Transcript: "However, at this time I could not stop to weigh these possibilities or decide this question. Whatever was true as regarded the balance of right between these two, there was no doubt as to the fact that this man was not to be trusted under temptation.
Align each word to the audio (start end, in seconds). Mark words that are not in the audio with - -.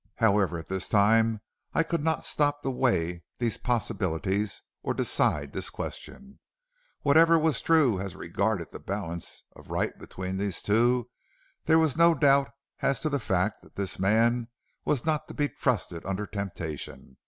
"However, 0.15 0.57
at 0.57 0.67
this 0.67 0.89
time 0.89 1.41
I 1.75 1.83
could 1.83 2.03
not 2.03 2.25
stop 2.25 2.63
to 2.63 2.71
weigh 2.71 3.21
these 3.37 3.59
possibilities 3.59 4.63
or 4.81 4.95
decide 4.95 5.53
this 5.53 5.69
question. 5.69 6.39
Whatever 7.03 7.37
was 7.37 7.61
true 7.61 7.99
as 7.99 8.15
regarded 8.15 8.71
the 8.71 8.79
balance 8.79 9.43
of 9.55 9.69
right 9.69 9.95
between 9.99 10.37
these 10.37 10.63
two, 10.63 11.11
there 11.65 11.77
was 11.77 11.95
no 11.95 12.15
doubt 12.15 12.49
as 12.79 12.99
to 13.01 13.09
the 13.09 13.19
fact 13.19 13.61
that 13.61 13.75
this 13.75 13.99
man 13.99 14.47
was 14.85 15.05
not 15.05 15.27
to 15.27 15.35
be 15.35 15.47
trusted 15.49 16.03
under 16.03 16.25
temptation. 16.25 17.17